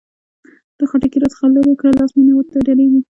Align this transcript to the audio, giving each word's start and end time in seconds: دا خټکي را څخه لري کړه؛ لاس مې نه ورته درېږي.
دا 0.77 0.83
خټکي 0.89 1.17
را 1.21 1.27
څخه 1.33 1.45
لري 1.55 1.73
کړه؛ 1.79 1.91
لاس 1.99 2.11
مې 2.15 2.23
نه 2.27 2.33
ورته 2.35 2.57
درېږي. 2.67 3.01